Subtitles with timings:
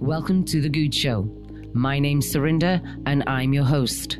[0.00, 1.22] Welcome to The Good Show.
[1.72, 4.18] My name's Surinder, and I'm your host.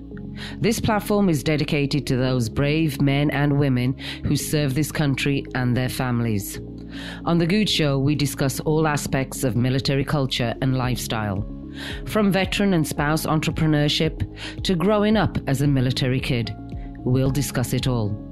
[0.58, 5.76] This platform is dedicated to those brave men and women who serve this country and
[5.76, 6.58] their families.
[7.26, 11.46] On The Good Show, we discuss all aspects of military culture and lifestyle,
[12.06, 16.56] from veteran and spouse entrepreneurship to growing up as a military kid.
[17.00, 18.25] We'll discuss it all.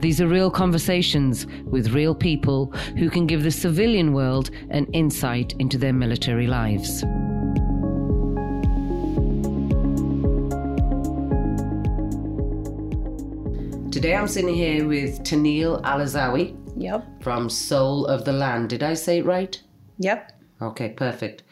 [0.00, 2.66] These are real conversations with real people
[2.98, 7.04] who can give the civilian world an insight into their military lives.
[13.92, 17.22] Today I'm sitting here with Tennille Alazzawi Yep.
[17.22, 18.68] from Soul of the Land.
[18.68, 19.58] Did I say it right?
[19.98, 20.32] Yep.
[20.60, 21.42] Okay, perfect.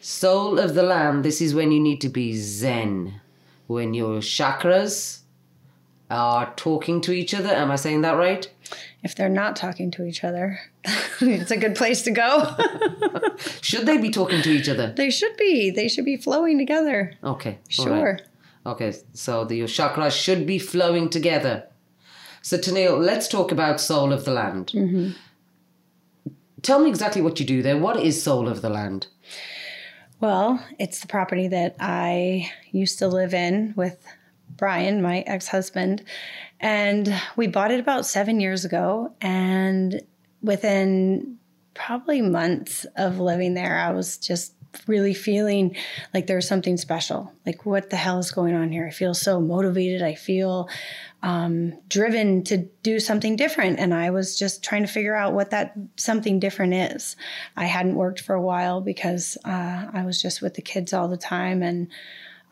[0.00, 3.20] Soul of the Land, this is when you need to be zen,
[3.68, 5.20] when your chakras
[6.10, 7.48] are talking to each other.
[7.48, 8.50] Am I saying that right?
[9.02, 10.58] If they're not talking to each other,
[11.20, 12.56] it's a good place to go.
[13.60, 14.92] Should they be talking to each other?
[14.96, 15.70] they should be.
[15.70, 17.14] They should be flowing together.
[17.22, 17.58] Okay.
[17.68, 18.12] Sure.
[18.14, 18.22] right.
[18.66, 21.64] Okay, so the, your chakras should be flowing together.
[22.40, 24.72] So, Tennille, let's talk about Soul of the Land.
[24.74, 25.10] Mm-hmm.
[26.62, 27.76] Tell me exactly what you do there.
[27.76, 29.08] What is Soul of the Land?
[30.20, 34.02] Well, it's the property that I used to live in with
[34.56, 36.04] Brian, my ex husband.
[36.60, 39.14] And we bought it about seven years ago.
[39.20, 40.02] And
[40.42, 41.38] within
[41.74, 44.54] probably months of living there, I was just
[44.86, 45.76] really feeling
[46.12, 47.32] like there was something special.
[47.46, 48.86] Like, what the hell is going on here?
[48.86, 50.02] I feel so motivated.
[50.02, 50.68] I feel
[51.22, 53.78] um, driven to do something different.
[53.78, 57.16] And I was just trying to figure out what that something different is.
[57.56, 61.08] I hadn't worked for a while because uh, I was just with the kids all
[61.08, 61.88] the time and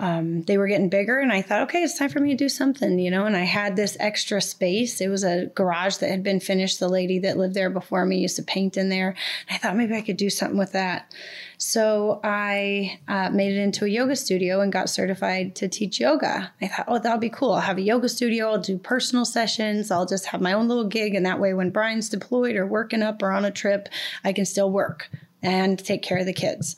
[0.03, 1.21] um, they were getting bigger.
[1.21, 3.25] And I thought, okay, it's time for me to do something, you know.
[3.25, 5.01] And I had this extra space.
[5.01, 6.81] It was a garage that had been finished.
[6.81, 9.15] The lady that lived there before me used to paint in there.
[9.49, 11.15] And I thought maybe I could do something with that.
[11.57, 16.53] So I uh, made it into a yoga studio and got certified to teach yoga.
[16.61, 17.53] I thought, oh, that'll be cool.
[17.53, 18.51] I'll have a yoga studio.
[18.51, 19.93] I'll do personal sessions.
[19.93, 21.15] I'll just have my own little gig.
[21.15, 23.89] And that way, when Brian's deployed or working up or on a trip,
[24.25, 25.09] I can still work
[25.43, 26.77] and take care of the kids.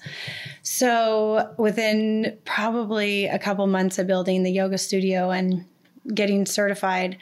[0.63, 5.67] So within probably a couple months of building the yoga studio and
[6.13, 7.19] getting certified,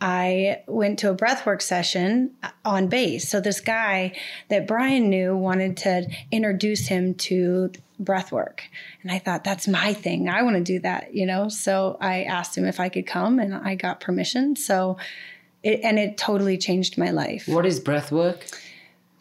[0.00, 2.32] I went to a breathwork session
[2.64, 3.28] on base.
[3.28, 7.70] So this guy that Brian knew wanted to introduce him to
[8.02, 8.60] breathwork.
[9.02, 10.28] And I thought that's my thing.
[10.28, 11.48] I want to do that, you know.
[11.48, 14.56] So I asked him if I could come and I got permission.
[14.56, 14.96] So
[15.62, 17.46] it, and it totally changed my life.
[17.46, 18.44] What is breath work?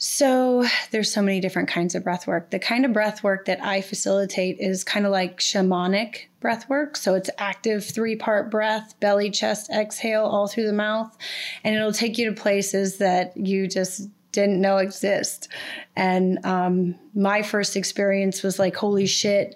[0.03, 2.49] So there's so many different kinds of breath work.
[2.49, 6.97] The kind of breath work that I facilitate is kind of like shamanic breath work.
[6.97, 11.15] So it's active three part breath, belly, chest, exhale, all through the mouth.
[11.63, 15.49] And it'll take you to places that you just didn't know exist.
[15.95, 19.55] And um, my first experience was like, holy shit,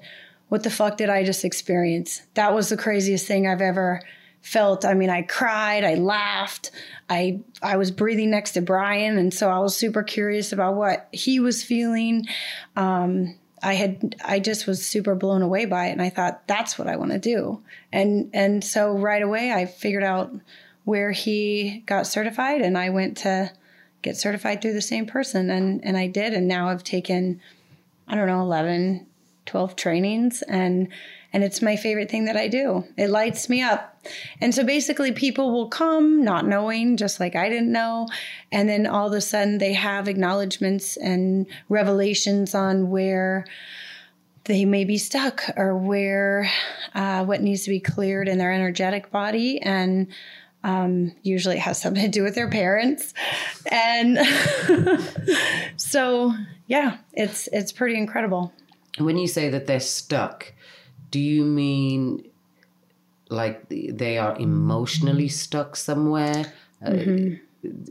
[0.50, 2.22] what the fuck did I just experience?
[2.36, 4.00] That was the craziest thing I've ever
[4.46, 4.86] felt.
[4.86, 6.70] I mean, I cried, I laughed,
[7.10, 11.08] I I was breathing next to Brian, and so I was super curious about what
[11.12, 12.28] he was feeling.
[12.76, 16.78] Um, I had I just was super blown away by it, and I thought that's
[16.78, 17.64] what I want to do.
[17.92, 20.32] And and so right away I figured out
[20.84, 23.52] where he got certified, and I went to
[24.04, 27.42] get certified through the same person, and and I did, and now I've taken
[28.08, 29.08] I don't know 11,
[29.48, 30.90] 12 trainings, and
[31.34, 32.86] and it's my favorite thing that I do.
[32.96, 33.95] It lights me up.
[34.42, 38.08] And so basically, people will come not knowing, just like I didn't know.
[38.52, 43.46] And then all of a sudden, they have acknowledgments and revelations on where
[44.46, 46.50] they may be stuck or where
[46.94, 49.60] uh, what needs to be cleared in their energetic body.
[49.60, 50.08] And
[50.64, 53.14] um, usually it has something to do with their parents.
[53.72, 54.20] And
[55.78, 56.34] so,
[56.68, 58.54] yeah, it's, it's pretty incredible.
[58.98, 60.54] When you say that they're stuck,
[61.12, 62.30] do you mean
[63.30, 66.54] like they are emotionally stuck somewhere?
[66.86, 67.38] Uh,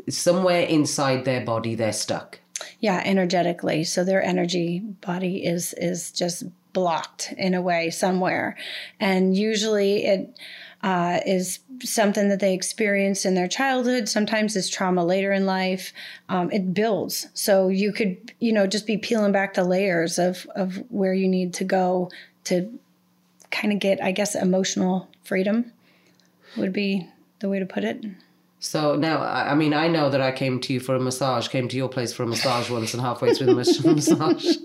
[0.09, 2.39] somewhere inside their body, they're stuck.
[2.81, 3.85] Yeah, energetically.
[3.85, 8.57] So their energy body is is just blocked in a way somewhere,
[9.01, 10.39] and usually it
[10.83, 14.09] uh, is something that they experienced in their childhood.
[14.09, 15.93] Sometimes it's trauma later in life.
[16.29, 20.47] Um, it builds, so you could you know just be peeling back the layers of
[20.55, 22.11] of where you need to go
[22.45, 22.79] to
[23.55, 25.73] kind of get, I guess, emotional freedom
[26.57, 27.09] would be
[27.41, 28.05] the way to put it.
[28.61, 31.69] So now, I mean, I know that I came to you for a massage, came
[31.69, 33.55] to your place for a massage once, and halfway through the
[33.95, 34.57] massage,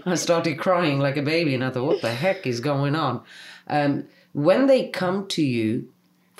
[0.06, 3.22] I started crying like a baby, and I thought, what the heck is going on?
[3.66, 5.91] Um, when they come to you,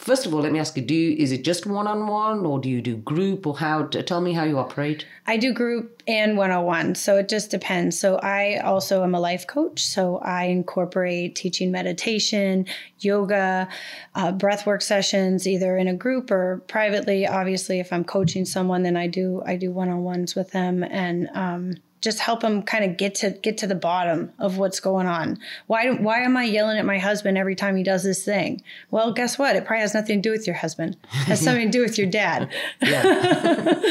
[0.02, 2.44] first of all, let me ask you: Do you, is it just one on one,
[2.44, 3.84] or do you do group, or how?
[3.84, 5.06] Tell me how you operate.
[5.26, 9.46] I do group and 101 so it just depends so i also am a life
[9.46, 12.66] coach so i incorporate teaching meditation
[12.98, 13.68] yoga
[14.14, 18.82] uh, breath work sessions either in a group or privately obviously if i'm coaching someone
[18.82, 21.72] then i do i do one-on-ones with them and um,
[22.02, 25.38] just help them kind of get to get to the bottom of what's going on.
[25.68, 28.60] Why why am I yelling at my husband every time he does this thing?
[28.90, 29.54] Well, guess what?
[29.54, 30.96] It probably has nothing to do with your husband.
[31.04, 32.50] It has something to do with your dad.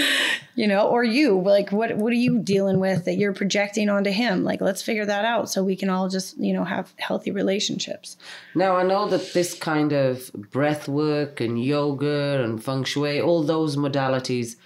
[0.56, 1.40] you know, or you.
[1.40, 4.44] Like what what are you dealing with that you're projecting onto him?
[4.44, 8.18] Like let's figure that out so we can all just, you know, have healthy relationships.
[8.54, 13.42] Now, I know that this kind of breath work and yoga and feng shui, all
[13.42, 14.58] those modalities,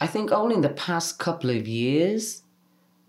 [0.00, 2.42] I think only in the past couple of years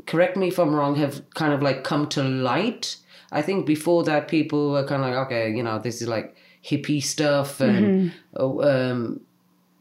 [0.06, 2.98] correct me if I'm wrong, have kind of like come to light.
[3.32, 6.36] I think before that, people were kind of like, okay, you know, this is like
[6.64, 8.60] hippie stuff and mm-hmm.
[8.60, 9.22] um,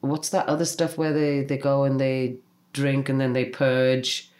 [0.00, 2.36] what's that other stuff where they, they go and they
[2.72, 4.30] drink and then they purge?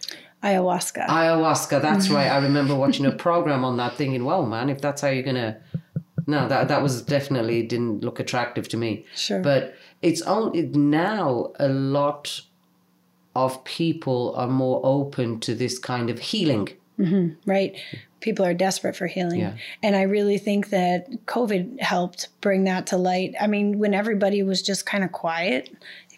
[0.43, 1.07] Ayahuasca.
[1.07, 2.15] Ayahuasca, that's mm-hmm.
[2.15, 2.29] right.
[2.29, 5.37] I remember watching a program on that thinking, well, man, if that's how you're going
[5.37, 5.57] to.
[6.27, 9.07] No, that that was definitely didn't look attractive to me.
[9.17, 9.41] Sure.
[9.41, 12.43] But it's only now a lot
[13.45, 16.69] of people are more open to this kind of healing.
[16.99, 17.77] Mm-hmm, right.
[18.21, 19.41] People are desperate for healing.
[19.41, 19.55] Yeah.
[19.83, 23.35] And I really think that COVID helped bring that to light.
[23.41, 25.71] I mean, when everybody was just kind of quiet,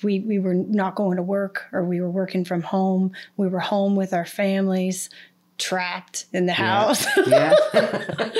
[0.02, 3.60] we, we were not going to work or we were working from home, we were
[3.60, 5.10] home with our families,
[5.60, 7.06] trapped in the house.
[7.26, 7.54] Yeah.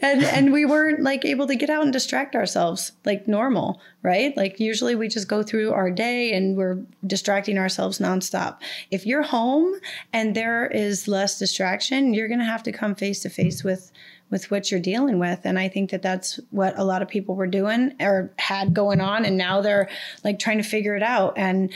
[0.00, 4.34] and and we weren't like able to get out and distract ourselves like normal, right?
[4.36, 8.58] Like usually we just go through our day and we're distracting ourselves nonstop.
[8.90, 9.74] If you're home
[10.12, 13.90] and there is less distraction, you're going to have to come face to face with
[14.30, 17.34] with what you're dealing with and i think that that's what a lot of people
[17.34, 19.90] were doing or had going on and now they're
[20.24, 21.70] like trying to figure it out and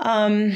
[0.00, 0.52] um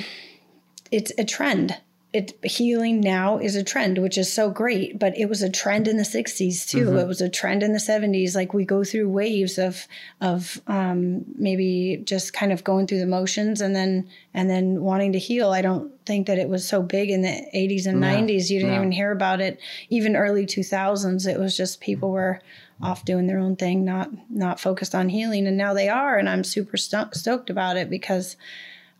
[0.92, 1.74] it's a trend
[2.12, 5.86] it healing now is a trend which is so great but it was a trend
[5.86, 6.86] in the 60s too.
[6.86, 6.98] Mm-hmm.
[6.98, 9.86] it was a trend in the 70s like we go through waves of
[10.20, 15.12] of um, maybe just kind of going through the motions and then and then wanting
[15.12, 15.50] to heal.
[15.50, 18.58] I don't think that it was so big in the 80s and no, 90s you
[18.58, 18.78] didn't no.
[18.78, 19.60] even hear about it.
[19.88, 22.40] Even early 2000s it was just people were
[22.82, 25.46] off doing their own thing not not focused on healing.
[25.46, 28.36] And now they are and i'm super sto- stoked about it because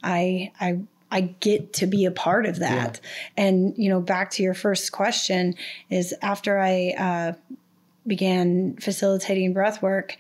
[0.05, 0.79] i i
[1.11, 3.01] I get to be a part of that.
[3.03, 3.45] Yeah.
[3.45, 5.57] And, you know, back to your first question
[5.89, 7.33] is after I uh,
[8.07, 10.17] began facilitating breath work,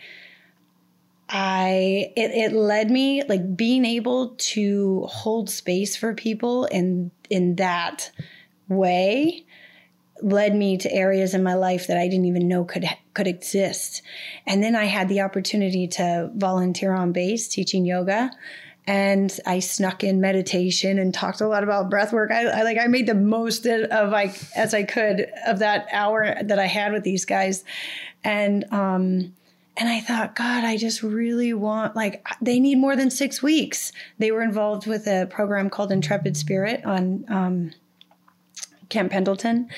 [1.29, 7.55] I it, it led me like being able to hold space for people in in
[7.57, 8.11] that
[8.69, 9.45] way
[10.23, 12.85] led me to areas in my life that I didn't even know could
[13.15, 14.03] could exist.
[14.45, 18.33] And then I had the opportunity to volunteer on base teaching yoga
[18.87, 22.31] and I snuck in meditation and talked a lot about breath work.
[22.31, 26.37] I, I, like I made the most of like as I could of that hour
[26.43, 27.65] that I had with these guys,
[28.25, 29.35] and um,
[29.77, 33.93] and I thought, God, I just really want like they need more than six weeks.
[34.19, 37.73] They were involved with a program called Intrepid Spirit on um,
[38.89, 39.69] Camp Pendleton,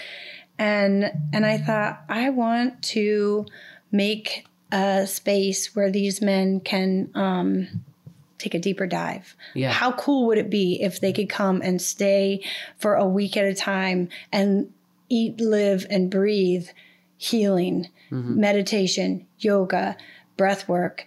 [0.59, 3.47] and and I thought I want to
[3.91, 7.11] make a space where these men can.
[7.15, 7.85] Um,
[8.43, 9.37] take a deeper dive.
[9.55, 9.71] Yeah.
[9.73, 12.44] How cool would it be if they could come and stay
[12.79, 14.73] for a week at a time and
[15.08, 16.69] eat, live, and breathe
[17.17, 18.41] healing, mm-hmm.
[18.41, 19.96] meditation, yoga,
[20.37, 21.06] breath work,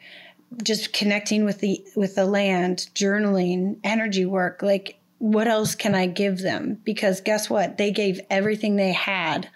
[0.64, 6.08] just connecting with the with the land, journaling, energy work, like what else can I
[6.08, 6.80] give them?
[6.84, 7.78] Because guess what?
[7.78, 9.50] They gave everything they had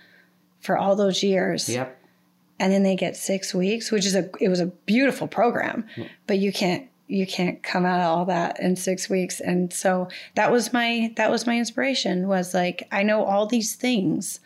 [0.62, 1.70] for all those years.
[1.70, 1.96] Yep.
[2.60, 5.86] And then they get six weeks, which is a it was a beautiful program,
[6.28, 9.40] but you can't you can't come out of all that in six weeks.
[9.40, 13.76] And so that was my that was my inspiration was like i know all these
[13.76, 14.40] things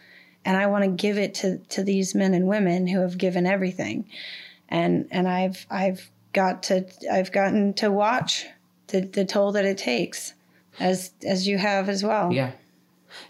[0.45, 3.45] and i want to give it to to these men and women who have given
[3.45, 4.05] everything.
[4.69, 8.47] And and i've i've got to i've gotten to watch
[8.87, 10.33] the the toll that it takes
[10.79, 12.31] as as you have as well.
[12.31, 12.53] Yeah.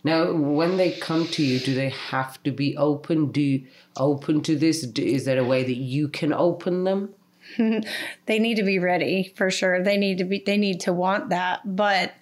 [0.03, 3.31] Now when they come to you do they have to be open?
[3.31, 3.63] Do
[3.97, 4.83] open to this?
[4.83, 7.15] Is there a way that you can open them
[7.57, 9.83] they need to be ready for sure.
[9.83, 12.13] They need to be they need to want that, but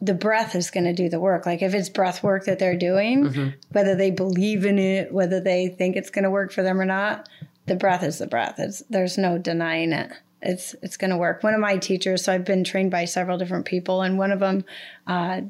[0.00, 1.46] the breath is going to do the work.
[1.46, 3.48] Like if it's breath work that they're doing, mm-hmm.
[3.70, 6.84] whether they believe in it, whether they think it's going to work for them or
[6.84, 7.28] not,
[7.66, 8.56] the breath is the breath.
[8.58, 10.12] It's there's no denying it.
[10.40, 11.42] It's it's going to work.
[11.42, 14.40] One of my teachers, so I've been trained by several different people, and one of
[14.40, 14.64] them,
[15.06, 15.42] uh,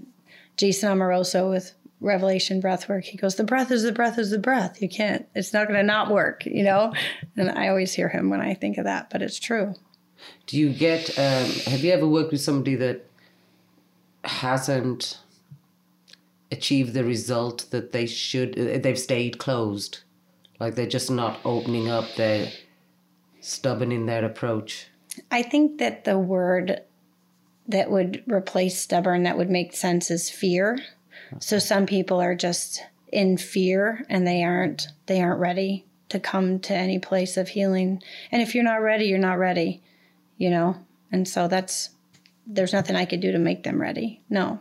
[0.58, 1.72] Jason Amoroso with
[2.02, 5.26] revelation breath work he goes the breath is the breath is the breath you can't
[5.34, 6.92] it's not going to not work you know
[7.36, 9.74] and i always hear him when i think of that but it's true
[10.46, 13.06] do you get um, have you ever worked with somebody that
[14.24, 15.18] hasn't
[16.52, 18.58] achieved the result that they should.
[18.58, 20.00] uh, They've stayed closed,
[20.60, 22.04] like they're just not opening up.
[22.16, 22.50] They're
[23.40, 24.88] stubborn in their approach.
[25.30, 26.82] I think that the word
[27.66, 30.78] that would replace stubborn that would make sense is fear.
[31.40, 36.58] So some people are just in fear and they aren't they aren't ready to come
[36.60, 38.02] to any place of healing.
[38.30, 39.82] And if you're not ready, you're not ready,
[40.36, 40.76] you know?
[41.10, 41.90] And so that's
[42.46, 44.20] there's nothing I could do to make them ready.
[44.28, 44.58] No.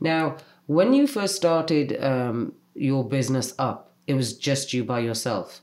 [0.00, 5.60] Now, when you first started um, your business up, it was just you by yourself.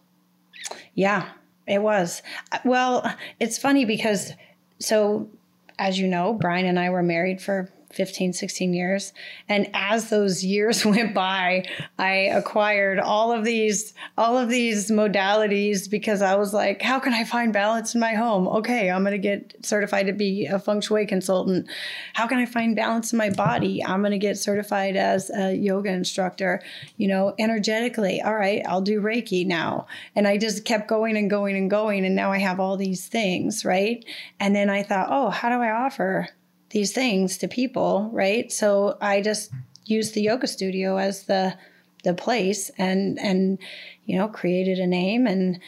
[0.93, 1.29] Yeah,
[1.67, 2.22] it was.
[2.51, 4.34] Uh, Well, it's funny because,
[4.79, 5.29] so
[5.77, 9.13] as you know, Brian and I were married for 15, 16 years.
[9.48, 11.65] And as those years went by,
[11.98, 17.13] I acquired all of these, all of these modalities because I was like, how can
[17.13, 18.48] I find balance in my home?
[18.48, 21.67] Okay, I'm going to get certified to be a feng shui consultant.
[22.13, 23.84] How can I find balance in my body?
[23.84, 26.62] I'm going to get certified as a yoga instructor,
[26.98, 28.22] you know, energetically.
[28.22, 29.88] All right, I'll do Reiki now.
[30.15, 32.05] And I just kept going and going and going.
[32.05, 34.05] And now I have all these things, right?
[34.39, 36.29] And then I thought, oh, how do I offer
[36.70, 38.52] these things to people, right?
[38.52, 39.52] So I just
[39.86, 41.56] used the yoga studio as the
[42.04, 43.60] the place and and
[44.06, 45.60] you know created a name and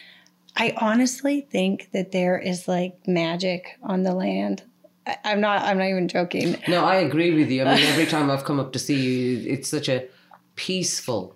[0.55, 4.63] I honestly think that there is like magic on the land.
[5.07, 6.57] I, I'm not I'm not even joking.
[6.67, 7.63] No, I agree with you.
[7.63, 10.07] I mean, every time I've come up to see you, it's such a
[10.55, 11.35] peaceful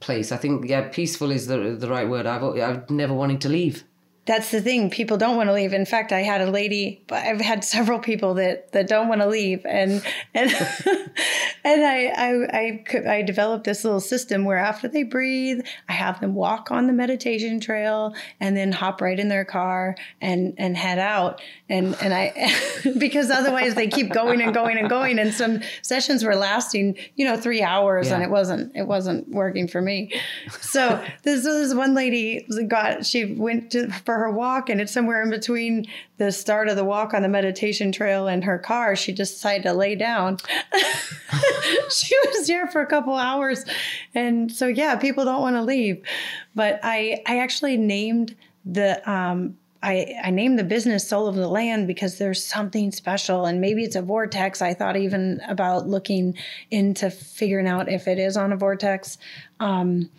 [0.00, 0.32] place.
[0.32, 2.26] I think, yeah, peaceful is the the right word.
[2.26, 3.84] I've I've never wanted to leave.
[4.26, 4.90] That's the thing.
[4.90, 5.72] People don't want to leave.
[5.72, 7.02] In fact, I had a lady.
[7.06, 10.02] But I've had several people that that don't want to leave, and
[10.34, 10.50] and
[11.64, 15.94] and I I I, could, I developed this little system where after they breathe, I
[15.94, 20.54] have them walk on the meditation trail and then hop right in their car and
[20.58, 21.40] and head out.
[21.70, 22.52] And and I
[22.98, 25.18] because otherwise they keep going and going and going.
[25.18, 29.66] And some sessions were lasting, you know, three hours, and it wasn't it wasn't working
[29.66, 30.12] for me.
[30.60, 35.22] So this this one lady got she went to for her walk, and it's somewhere
[35.22, 35.86] in between
[36.18, 38.96] the start of the walk on the meditation trail and her car.
[38.96, 40.38] She just decided to lay down.
[41.90, 43.64] she was there for a couple hours,
[44.12, 46.02] and so yeah, people don't want to leave.
[46.56, 51.46] But I I actually named the um, I, I named the business Soul of the
[51.46, 54.60] Land because there's something special, and maybe it's a vortex.
[54.60, 56.36] I thought even about looking
[56.72, 59.18] into figuring out if it is on a vortex.
[59.60, 60.10] Um,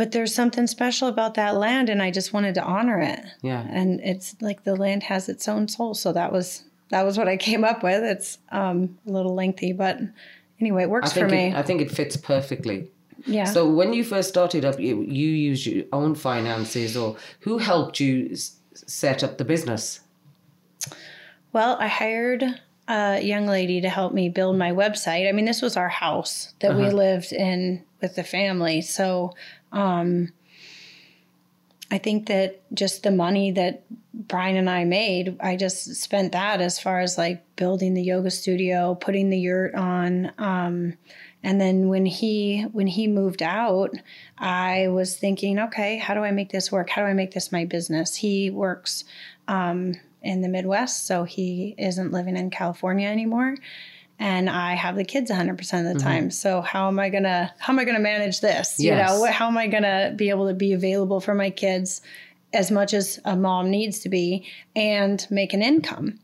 [0.00, 3.20] but there's something special about that land, and I just wanted to honor it.
[3.42, 3.66] Yeah.
[3.68, 5.92] And it's like the land has its own soul.
[5.92, 8.02] So that was that was what I came up with.
[8.02, 9.98] It's um, a little lengthy, but
[10.58, 11.48] anyway, it works for me.
[11.48, 12.90] it, I think it fits perfectly.
[13.26, 13.44] yeah.
[13.44, 18.00] So when you first started up, you, you used your own finances, or who helped
[18.00, 20.00] you s- set up the business?
[21.52, 22.42] Well, I hired
[22.88, 25.28] a young lady to help me build my website.
[25.28, 28.80] I mean, this was our house that we lived in with the family.
[28.80, 29.34] So
[29.72, 30.32] um,
[31.90, 33.84] I think that just the money that
[34.14, 38.30] Brian and I made, I just spent that as far as like building the yoga
[38.30, 40.32] studio, putting the yurt on.
[40.38, 40.94] Um,
[41.42, 43.90] and then when he when he moved out,
[44.38, 46.90] I was thinking, okay, how do I make this work?
[46.90, 48.14] How do I make this my business?
[48.14, 49.04] He works
[49.48, 53.56] um, in the Midwest, so he isn't living in California anymore.
[54.20, 56.30] And I have the kids 100% of the time.
[56.30, 58.78] So how am I gonna how am I gonna manage this?
[58.78, 62.02] You know, what, how am I gonna be able to be available for my kids
[62.52, 64.46] as much as a mom needs to be
[64.76, 66.18] and make an income?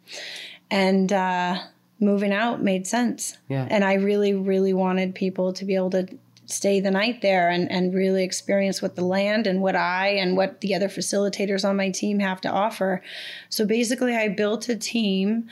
[0.71, 1.59] And uh,
[1.99, 3.38] moving out made sense.
[3.49, 3.67] Yeah.
[3.71, 6.07] And I really, really wanted people to be able to
[6.45, 10.37] stay the night there and, and really experience what the land and what I and
[10.37, 13.03] what the other facilitators on my team have to offer.
[13.49, 15.49] So basically, I built a team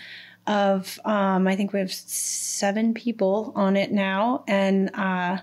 [0.47, 4.45] of, um, I think we have seven people on it now.
[4.47, 5.39] And uh,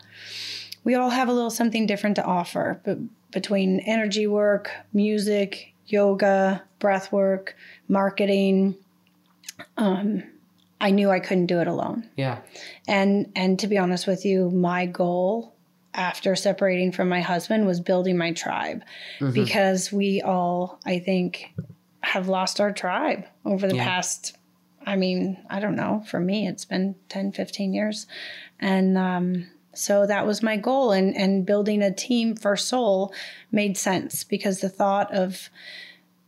[0.84, 2.98] we all have a little something different to offer but
[3.32, 7.56] between energy work, music, yoga, breath work,
[7.88, 8.76] marketing.
[9.78, 10.24] Um,
[10.80, 12.10] I knew I couldn't do it alone.
[12.16, 12.40] Yeah.
[12.88, 15.54] And and to be honest with you, my goal
[15.94, 18.82] after separating from my husband was building my tribe
[19.34, 21.54] because we all I think
[22.02, 23.84] have lost our tribe over the Yeah.
[23.84, 24.38] past
[24.86, 28.08] I mean, I don't know, for me it's been 10, 15 years.
[28.60, 33.14] And um so that was my goal and and building a team for soul
[33.52, 35.50] made sense because the thought of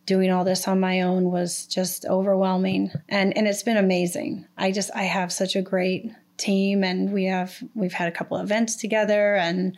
[0.06, 2.92] doing all this on my own was just overwhelming.
[3.10, 4.46] And and it's been amazing.
[4.58, 8.38] I just i have such a great team and we have we've had a couple
[8.38, 9.78] of events together and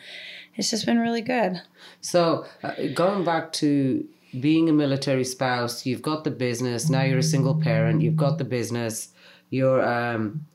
[0.55, 1.61] it's just been really good.
[2.01, 4.07] So uh, going back to
[4.41, 6.89] being a military spouse, you've got the business.
[6.89, 8.01] Now you're a single parent.
[8.01, 9.09] You've got the business.
[9.49, 10.45] You're um,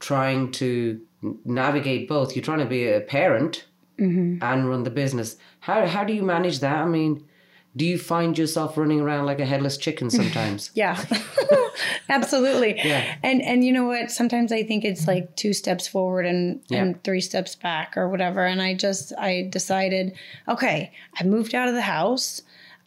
[0.00, 1.00] trying to
[1.44, 2.34] navigate both.
[2.36, 3.64] You're trying to be a parent
[3.96, 5.36] and run the business.
[5.60, 6.78] How how do you manage that?
[6.78, 7.24] I mean,
[7.76, 10.70] do you find yourself running around like a headless chicken sometimes?
[10.74, 10.96] Yeah.
[12.08, 12.74] Absolutely.
[12.84, 13.16] Yeah.
[13.22, 14.10] And and you know what?
[14.10, 16.82] Sometimes I think it's like two steps forward and, Yeah.
[16.82, 18.44] and three steps back or whatever.
[18.44, 20.14] And I just I decided,
[20.48, 22.42] okay, I moved out of the house.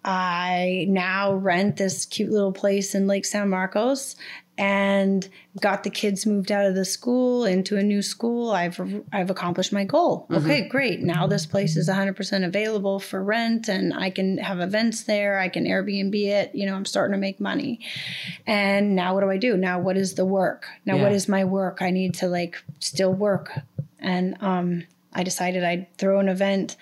[0.07, 4.15] I now rent this cute little place in Lake San Marcos
[4.57, 5.27] and
[5.59, 8.51] got the kids moved out of the school into a new school.
[8.51, 8.79] I've
[9.11, 10.25] I've accomplished my goal.
[10.31, 11.01] Okay, great.
[11.01, 15.37] Now this place is 100% available for rent and I can have events there.
[15.39, 16.55] I can Airbnb it.
[16.55, 17.81] You know, I'm starting to make money.
[18.47, 19.57] And now what do I do?
[19.57, 20.67] Now what is the work?
[20.85, 21.17] Now what Yeah.
[21.17, 21.81] is my work?
[21.81, 23.51] I need to like still work.
[23.99, 26.75] And um I decided I'd throw an event.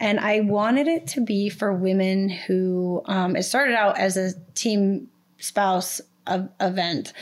[0.00, 4.32] And I wanted it to be for women who um it started out as a
[4.54, 5.08] team
[5.38, 6.00] spouse
[6.60, 7.12] event.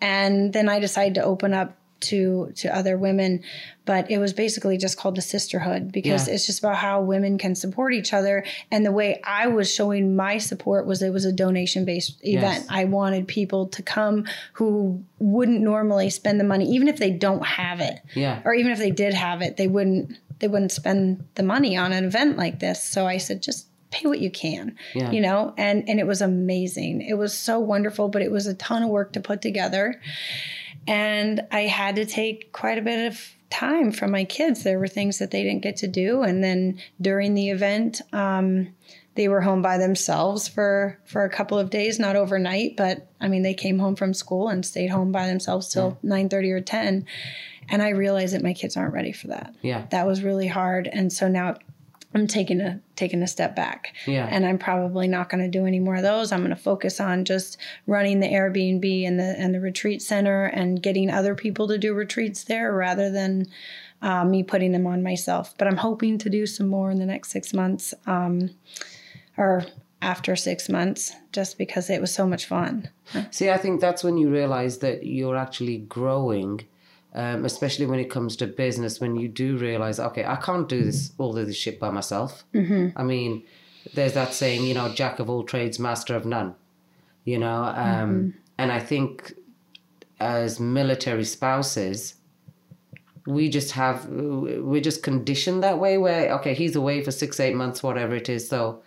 [0.00, 3.42] And then I decided to open up to to other women
[3.86, 6.34] but it was basically just called the sisterhood because Yeah.
[6.34, 10.16] it's just about how women can support each other and the way I was showing
[10.16, 12.66] my support was it was a donation based event Yes.
[12.68, 17.44] I wanted people to come who wouldn't normally spend the money even if they don't
[17.46, 18.40] have it Yeah.
[18.44, 21.92] or even if they did have it they wouldn't they wouldn't spend the money on
[21.92, 25.10] an event like this so I said just pay what you can Yeah.
[25.12, 28.54] you know and and it was amazing it was so wonderful but it was a
[28.54, 30.00] ton of work to put together
[30.86, 34.62] and I had to take quite a bit of time from my kids.
[34.62, 38.74] There were things that they didn't get to do, and then during the event, um,
[39.14, 43.28] they were home by themselves for for a couple of days, not overnight, but I
[43.28, 46.60] mean, they came home from school and stayed home by themselves till nine thirty or
[46.60, 47.06] ten.
[47.68, 49.54] And I realized that my kids aren't ready for that.
[49.62, 49.86] Yeah.
[49.90, 51.56] That was really hard, and so now
[52.14, 53.94] I'm taking a taking a step back.
[54.06, 54.28] Yeah.
[54.30, 56.30] And I'm probably not going to do any more of those.
[56.30, 60.44] I'm going to focus on just running the Airbnb and the and the retreat center
[60.44, 63.46] and getting other people to do retreats there rather than
[64.02, 65.54] uh, me putting them on myself.
[65.58, 68.50] But I'm hoping to do some more in the next six months, um,
[69.36, 69.64] or
[70.02, 72.90] after six months, just because it was so much fun.
[73.30, 76.60] See, I think that's when you realize that you're actually growing,
[77.14, 79.00] um, especially when it comes to business.
[79.00, 82.44] When you do realize, okay, I can't do this all of this shit by myself.
[82.54, 82.98] Mm-hmm.
[82.98, 83.44] I mean,
[83.94, 86.54] there's that saying, you know, jack of all trades, master of none.
[87.24, 89.34] You know, um, and I think
[90.20, 92.16] as military spouses,
[93.26, 95.96] we just have we're just conditioned that way.
[95.96, 98.82] Where okay, he's away for six, eight months, whatever it is, so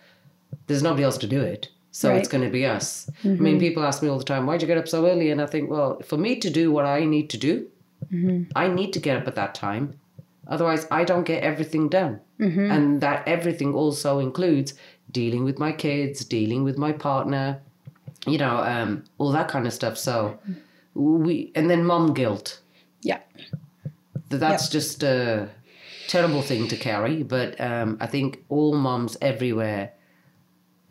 [0.66, 1.68] there's nobody else to do it.
[1.90, 3.10] So it's going to be us.
[3.24, 5.32] I mean, people ask me all the time, why'd you get up so early?
[5.32, 7.66] And I think, well, for me to do what I need to do,
[8.56, 9.98] I need to get up at that time.
[10.46, 12.20] Otherwise, I don't get everything done.
[12.72, 14.74] And that everything also includes
[15.10, 17.60] dealing with my kids, dealing with my partner,
[18.26, 19.98] you know, um, all that kind of stuff.
[19.98, 20.38] So
[20.94, 22.60] we, and then mom guilt.
[23.02, 23.18] Yeah.
[24.30, 25.48] Th- That's just a
[26.08, 29.92] terrible thing to carry, but um, I think all moms everywhere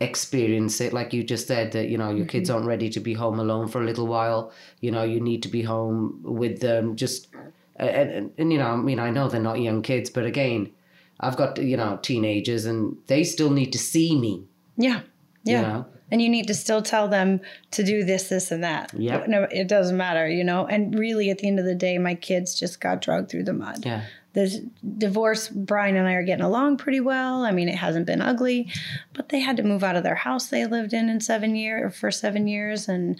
[0.00, 0.92] experience it.
[0.92, 2.56] Like you just said, that you know your kids mm-hmm.
[2.56, 4.52] aren't ready to be home alone for a little while.
[4.80, 6.96] You know, you need to be home with them.
[6.96, 7.28] Just
[7.76, 10.72] and, and, and you know, I mean, I know they're not young kids, but again,
[11.20, 14.44] I've got you know teenagers, and they still need to see me.
[14.76, 15.00] Yeah.
[15.44, 15.62] You Yeah.
[15.62, 15.86] know?
[16.10, 17.40] And you need to still tell them
[17.72, 18.92] to do this, this, and that.
[18.96, 19.24] Yeah.
[19.28, 20.66] No, it doesn't matter, you know.
[20.66, 23.52] And really, at the end of the day, my kids just got dragged through the
[23.52, 23.84] mud.
[23.84, 24.04] Yeah.
[24.32, 27.44] The divorce, Brian and I are getting along pretty well.
[27.44, 28.70] I mean, it hasn't been ugly,
[29.12, 31.90] but they had to move out of their house they lived in in seven year
[31.90, 33.18] for seven years and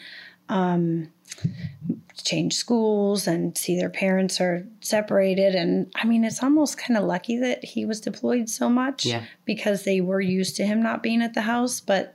[0.48, 1.10] um,
[2.24, 5.54] change schools and see their parents are separated.
[5.54, 9.24] And I mean, it's almost kind of lucky that he was deployed so much Yeah.
[9.44, 12.14] because they were used to him not being at the house, but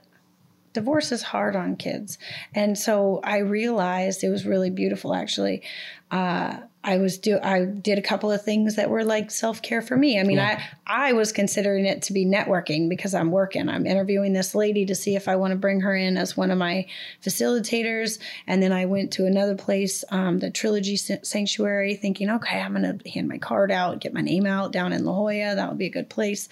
[0.72, 2.18] divorce is hard on kids.
[2.54, 5.62] And so I realized it was really beautiful actually.
[6.10, 9.96] Uh, I was do I did a couple of things that were like self-care for
[9.96, 10.20] me.
[10.20, 10.62] I mean, Yeah.
[10.86, 13.70] I I was considering it to be networking because I'm working.
[13.70, 16.50] I'm interviewing this lady to see if I want to bring her in as one
[16.50, 16.86] of my
[17.22, 18.18] facilitators.
[18.46, 22.98] And then I went to another place, um, the Trilogy Sanctuary, thinking, okay, I'm going
[22.98, 25.54] to hand my card out, get my name out down in La Jolla.
[25.54, 26.48] That would be a good place.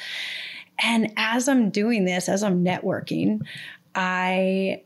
[0.79, 3.47] And as I'm doing this, as I'm networking,
[3.95, 4.83] I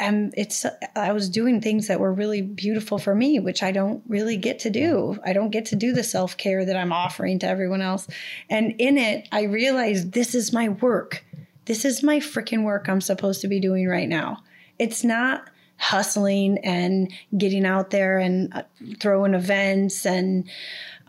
[0.00, 4.02] am it's I was doing things that were really beautiful for me, which I don't
[4.08, 5.18] really get to do.
[5.24, 8.06] I don't get to do the self-care that I'm offering to everyone else.
[8.50, 11.24] And in it, I realized this is my work.
[11.66, 14.42] This is my freaking work I'm supposed to be doing right now.
[14.78, 18.62] It's not hustling and getting out there and uh,
[19.00, 20.48] throwing events and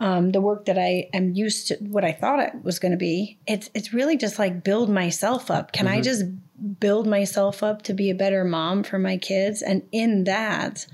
[0.00, 2.98] um, the work that I am used to, what I thought it was going to
[2.98, 3.38] be.
[3.46, 5.72] It's it's really just like build myself up.
[5.72, 6.24] Can I just
[6.80, 9.62] build myself up to be a better mom for my kids?
[9.62, 10.86] And in that,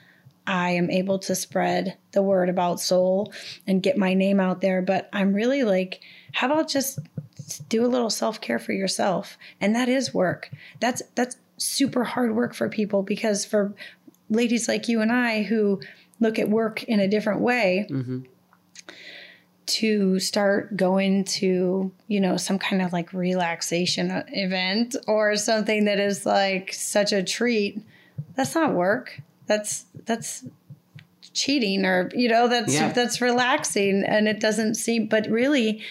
[0.46, 3.32] I am able to spread the word about soul
[3.66, 4.82] and get my name out there.
[4.82, 6.00] But I'm really like,
[6.32, 6.98] how about just
[7.68, 9.38] do a little self care for yourself?
[9.60, 10.50] And that is work.
[10.80, 13.72] That's that's super hard work for people because for
[14.30, 15.80] ladies like you and I who
[16.18, 17.86] look at work in a different way.
[17.88, 18.22] Mm-hmm
[19.72, 26.00] to start going to, you know, some kind of like relaxation event or something that
[26.00, 27.80] is like such a treat,
[28.34, 29.20] that's not work.
[29.46, 30.44] That's that's
[31.32, 32.92] cheating or you know that's yeah.
[32.92, 35.82] that's relaxing and it doesn't seem but really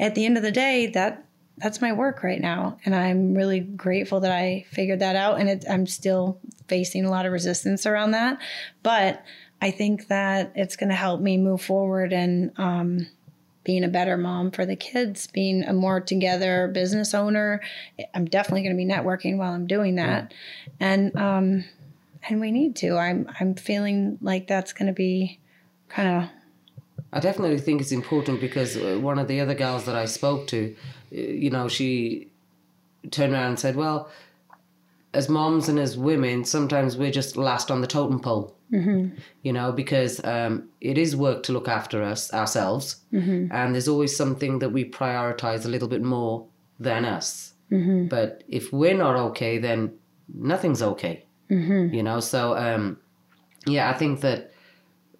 [0.00, 1.24] at the end of the day that
[1.58, 5.48] that's my work right now and i'm really grateful that i figured that out and
[5.48, 8.38] it, i'm still facing a lot of resistance around that
[8.82, 9.22] but
[9.62, 13.06] i think that it's going to help me move forward and um,
[13.68, 17.60] being a better mom for the kids, being a more together business owner.
[18.14, 20.32] I'm definitely going to be networking while I'm doing that.
[20.80, 21.64] And um
[22.26, 22.96] and we need to.
[22.96, 25.38] I'm I'm feeling like that's going to be
[25.90, 26.30] kind of
[27.12, 30.46] I definitely think it's important because uh, one of the other girls that I spoke
[30.46, 30.74] to,
[31.12, 32.28] uh, you know, she
[33.10, 34.10] turned around and said, "Well,
[35.14, 39.16] as moms and as women, sometimes we're just last on the totem pole." Mm-hmm.
[39.42, 43.50] You know, because um, it is work to look after us ourselves, mm-hmm.
[43.50, 46.46] and there's always something that we prioritize a little bit more
[46.78, 47.54] than us.
[47.72, 48.06] Mm-hmm.
[48.06, 49.94] But if we're not okay, then
[50.34, 51.24] nothing's okay.
[51.50, 51.94] Mm-hmm.
[51.94, 52.98] You know, so um,
[53.66, 54.52] yeah, I think that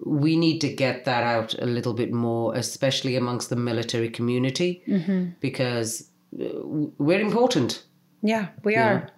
[0.04, 4.82] we need to get that out a little bit more, especially amongst the military community,
[4.86, 5.30] mm-hmm.
[5.40, 7.84] because uh, we're important.
[8.22, 8.88] Yeah, we yeah.
[8.88, 9.10] are.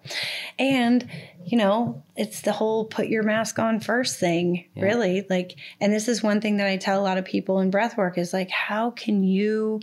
[0.59, 1.09] And,
[1.45, 4.85] you know, it's the whole put your mask on first thing, yeah.
[4.85, 5.27] really.
[5.29, 7.97] Like, and this is one thing that I tell a lot of people in breath
[7.97, 9.81] work is like, how can you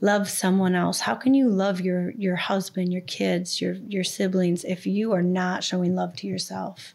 [0.00, 1.00] love someone else?
[1.00, 5.22] How can you love your your husband, your kids, your your siblings if you are
[5.22, 6.94] not showing love to yourself?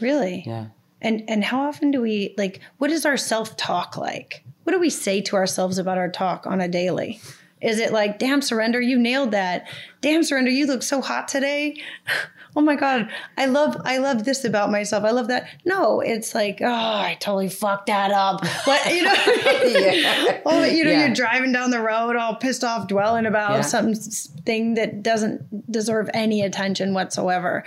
[0.00, 0.44] Really?
[0.46, 0.66] Yeah.
[1.00, 4.44] And and how often do we like what is our self-talk like?
[4.62, 7.20] What do we say to ourselves about our talk on a daily?
[7.60, 9.68] Is it like, damn, Surinder, you nailed that.
[10.00, 11.80] Damn, Surinder, you look so hot today.
[12.56, 15.04] oh my God, I love, I love this about myself.
[15.04, 15.48] I love that.
[15.64, 18.40] No, it's like, oh, I totally fucked that up.
[18.64, 19.12] But you know,
[19.78, 20.40] yeah.
[20.46, 21.06] oh, you know, yeah.
[21.06, 23.60] you're driving down the road all pissed off, dwelling about yeah.
[23.62, 27.64] something that doesn't deserve any attention whatsoever.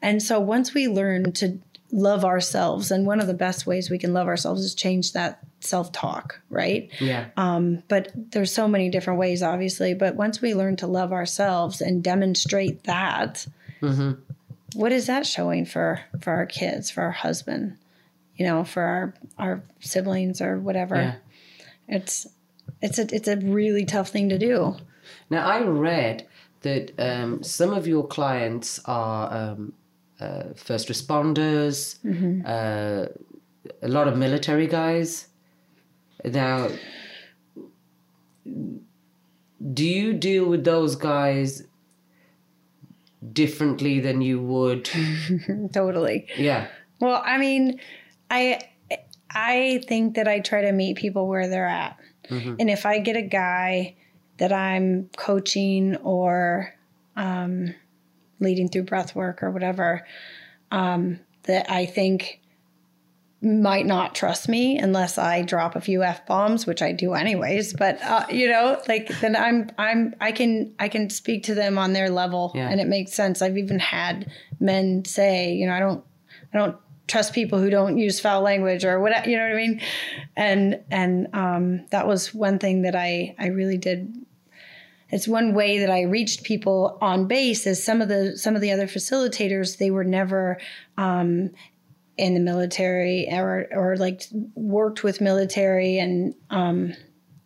[0.00, 1.58] And so once we learn to
[1.92, 5.40] love ourselves, and one of the best ways we can love ourselves is change that
[5.64, 6.90] self talk, right?
[7.00, 7.28] Yeah.
[7.36, 9.94] Um, but there's so many different ways, obviously.
[9.94, 13.46] But once we learn to love ourselves and demonstrate that,
[13.80, 14.12] mm-hmm.
[14.74, 17.76] what is that showing for for our kids, for our husband,
[18.36, 20.96] you know, for our our siblings or whatever?
[20.96, 21.14] Yeah.
[21.88, 22.26] It's
[22.80, 24.76] it's a it's a really tough thing to do.
[25.30, 26.26] Now I read
[26.62, 29.72] that um, some of your clients are um,
[30.20, 32.42] uh, first responders, mm-hmm.
[32.46, 33.06] uh,
[33.82, 35.28] a lot of military guys.
[36.24, 36.68] Now,
[38.44, 41.64] do you deal with those guys
[43.32, 44.88] differently than you would?
[45.72, 46.26] totally.
[46.36, 46.68] Yeah.
[47.00, 47.80] Well, I mean,
[48.30, 48.60] I
[49.30, 51.98] I think that I try to meet people where they're at.
[52.28, 52.56] Mm-hmm.
[52.60, 53.96] And if I get a guy
[54.38, 56.74] that I'm coaching or
[57.16, 57.74] um,
[58.40, 60.06] leading through breath work or whatever,
[60.70, 62.40] um, that I think
[63.42, 67.74] might not trust me unless I drop a few f bombs, which I do anyways.
[67.74, 71.76] But uh, you know, like then I'm I'm I can I can speak to them
[71.76, 72.68] on their level, yeah.
[72.68, 73.42] and it makes sense.
[73.42, 76.04] I've even had men say, you know, I don't
[76.54, 76.76] I don't
[77.08, 79.80] trust people who don't use foul language or what you know what I mean,
[80.36, 84.14] and and um, that was one thing that I I really did.
[85.10, 87.66] It's one way that I reached people on base.
[87.66, 90.58] Is some of the some of the other facilitators they were never
[90.96, 91.50] um,
[92.22, 94.22] in the military or or like
[94.54, 96.94] worked with military and um,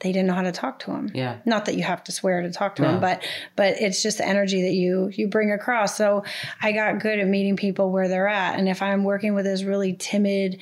[0.01, 1.11] they didn't know how to talk to him.
[1.15, 1.39] Yeah.
[1.47, 2.91] Not that you have to swear to talk to no.
[2.91, 3.23] him, but
[3.57, 5.97] but it's just the energy that you you bring across.
[5.97, 6.25] So
[6.61, 9.63] I got good at meeting people where they're at, and if I'm working with this
[9.63, 10.61] really timid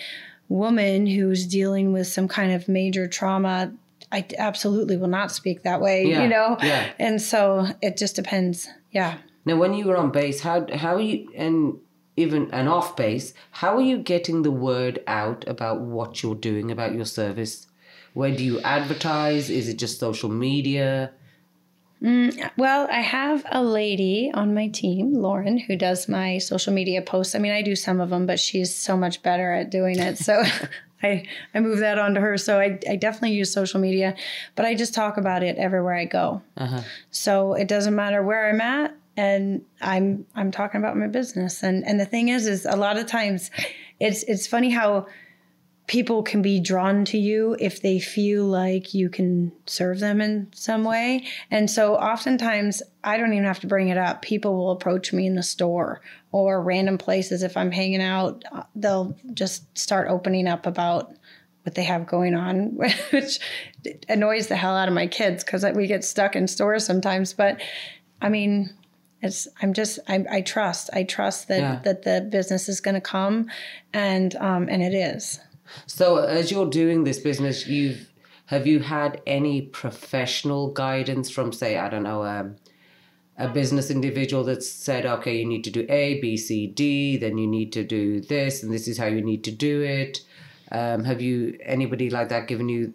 [0.48, 3.72] woman who's dealing with some kind of major trauma.
[4.12, 6.22] I absolutely will not speak that way, yeah.
[6.22, 6.56] you know?
[6.62, 6.92] Yeah.
[7.00, 8.68] And so it just depends.
[8.92, 9.18] Yeah.
[9.44, 11.78] Now, when you were on base, how, how you, and
[12.16, 16.70] even an off base, how are you getting the word out about what you're doing,
[16.70, 17.66] about your service?
[18.12, 19.50] Where do you advertise?
[19.50, 21.12] Is it just social media?
[22.02, 27.02] Mm, well, I have a lady on my team, Lauren, who does my social media
[27.02, 27.34] posts.
[27.34, 30.18] I mean, I do some of them, but she's so much better at doing it.
[30.18, 30.42] So
[31.02, 32.38] I, I move that on to her.
[32.38, 34.14] So I, I definitely use social media,
[34.56, 36.42] but I just talk about it everywhere I go.
[36.56, 36.82] Uh-huh.
[37.10, 41.84] So it doesn't matter where I'm at and I'm I'm talking about my business and
[41.86, 43.50] and the thing is is a lot of times
[44.00, 45.06] it's it's funny how
[45.86, 50.48] people can be drawn to you if they feel like you can serve them in
[50.54, 51.26] some way.
[51.50, 54.22] And so oftentimes I don't even have to bring it up.
[54.22, 56.00] People will approach me in the store
[56.32, 61.12] or random places if I'm hanging out, they'll just start opening up about
[61.64, 62.76] what they have going on,
[63.10, 63.38] which
[64.08, 67.34] annoys the hell out of my kids because we get stuck in stores sometimes.
[67.34, 67.60] But
[68.22, 68.74] I mean,
[69.24, 71.80] it's I'm just I, I trust I trust that yeah.
[71.84, 73.50] that the business is going to come,
[73.92, 75.40] and um, and it is.
[75.86, 78.10] So as you're doing this business, you've
[78.46, 82.56] have you had any professional guidance from say I don't know um,
[83.38, 87.38] a business individual that's said okay you need to do A B C D then
[87.38, 90.20] you need to do this and this is how you need to do it.
[90.70, 92.92] Um, have you anybody like that given you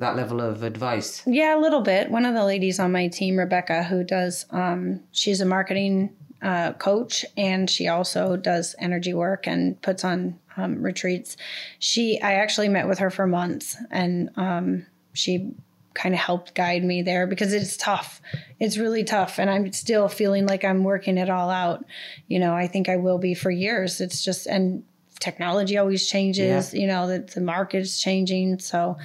[0.00, 1.22] that level of advice?
[1.26, 2.10] Yeah, a little bit.
[2.10, 6.72] One of the ladies on my team, Rebecca, who does, um, she's a marketing uh,
[6.72, 11.36] coach and she also does energy work and puts on um, retreats.
[11.78, 15.52] She, I actually met with her for months and um, she
[15.92, 18.22] kind of helped guide me there because it's tough.
[18.58, 19.38] It's really tough.
[19.38, 21.84] And I'm still feeling like I'm working it all out.
[22.26, 24.00] You know, I think I will be for years.
[24.00, 24.82] It's just, and
[25.18, 26.80] technology always changes, yeah.
[26.80, 28.60] you know, that the market's changing.
[28.60, 28.96] So,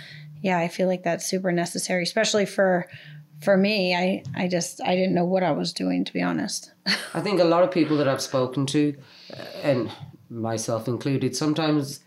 [0.46, 2.88] yeah, I feel like that's super necessary, especially for
[3.42, 3.96] for me.
[3.96, 6.72] I I just I didn't know what I was doing to be honest.
[7.16, 8.96] I think a lot of people that I've spoken to,
[9.34, 9.92] uh, and
[10.30, 12.02] myself included, sometimes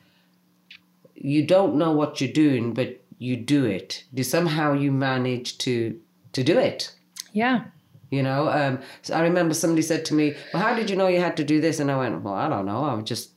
[1.17, 4.05] you don't know what you're doing, but you do it.
[4.23, 5.99] Somehow you manage to
[6.33, 6.95] to do it.
[7.33, 7.65] Yeah.
[8.11, 11.09] You know, um, so I remember somebody said to me, "Well, how did you know
[11.09, 12.85] you had to do this?" And I went, "Well, I don't know.
[12.85, 13.33] I just,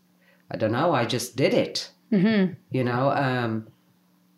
[0.51, 0.93] I don't know.
[0.93, 2.53] I just did it." Mm-hmm.
[2.69, 3.67] You know, um,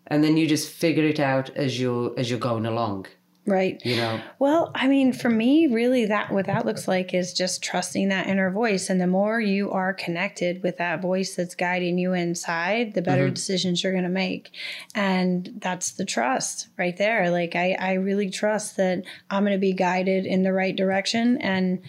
[0.07, 3.07] and then you just figure it out as you're as you're going along.
[3.45, 3.81] Right.
[3.83, 4.21] You know?
[4.39, 8.27] Well i mean for me really that what that looks like is just trusting that
[8.27, 8.89] inner voice.
[8.89, 13.25] And the more you are connected with that voice that's guiding you inside the better
[13.25, 13.33] mm-hmm.
[13.33, 14.51] decisions you're going to make.
[14.95, 17.29] And that's the trust right there.
[17.31, 21.37] Like i i really trust that i'm going to be guided in the right direction.
[21.39, 21.81] And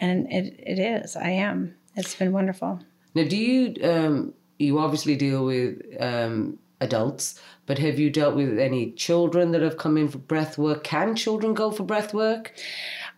[0.00, 1.16] and it it is.
[1.16, 1.74] I am.
[1.96, 2.80] It's been wonderful.
[3.14, 8.58] Now do you um you obviously deal with um adults, but have you dealt with
[8.58, 10.84] any children that have come in for breath work?
[10.84, 12.52] Can children go for breath work?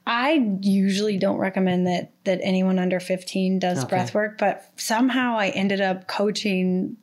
[0.06, 3.88] I usually don't recommend that that anyone under 15 does okay.
[3.88, 6.96] breath work, but somehow I ended up coaching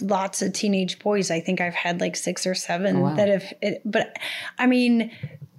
[0.00, 1.30] lots of teenage boys.
[1.30, 3.14] I think I've had like 6 or 7 oh, wow.
[3.14, 4.16] that have it, but
[4.58, 5.12] I mean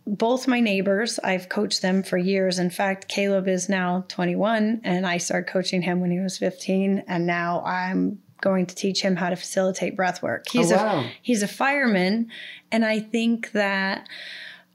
[0.05, 2.57] both my neighbors, I've coached them for years.
[2.57, 7.03] In fact, Caleb is now 21 and I started coaching him when he was 15
[7.07, 10.45] and now I'm going to teach him how to facilitate breath work.
[10.49, 10.99] He's oh, wow.
[10.99, 12.29] a he's a fireman,
[12.71, 14.07] and I think that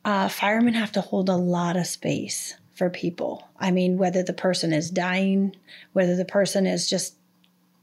[0.05, 3.48] uh, firemen have to hold a lot of space for people.
[3.59, 5.57] I mean, whether the person is dying,
[5.92, 7.14] whether the person is just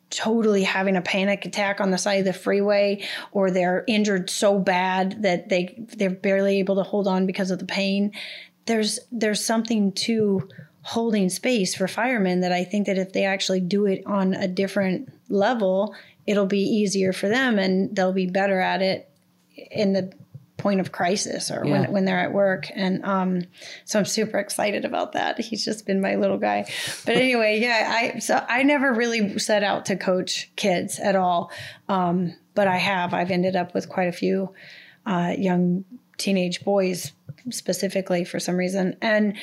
[0.10, 4.60] totally having a panic attack on the side of the freeway or they're injured so
[4.60, 8.12] bad that they they're barely able to hold on because of the pain
[8.65, 10.48] there's there's something to
[10.84, 14.48] holding space for firemen that I think that if they actually do it on a
[14.48, 19.10] different level, it'll be easier for them and they'll be better at it
[19.56, 20.12] in the
[20.58, 21.72] point of crisis or yeah.
[21.72, 22.67] when, when they're at work.
[22.74, 23.41] And um,
[23.86, 25.39] so I'm super excited about that.
[25.39, 26.65] He's just been my little guy.
[27.06, 31.52] But anyway, yeah, I so I never really set out to coach kids at all.
[31.89, 33.13] Um, but I have.
[33.13, 34.54] I've ended up with quite a few
[35.06, 35.84] uh, young
[36.17, 37.12] teenage boys
[37.50, 38.98] specifically for some reason.
[39.02, 39.38] And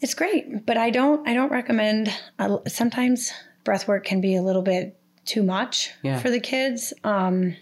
[0.00, 3.32] it's great, but I don't I don't recommend uh, sometimes
[3.64, 6.18] breath work can be a little bit too much yeah.
[6.18, 6.92] for the kids.
[7.04, 7.56] Um,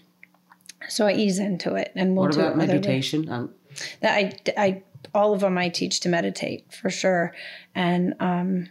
[0.87, 3.29] so I ease into it, and we'll what do about meditation?
[3.29, 3.53] Um,
[4.01, 7.33] that I, I all of them I teach to meditate for sure,
[7.73, 8.69] and um,